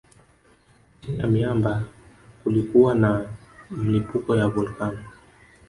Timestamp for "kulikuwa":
2.43-2.95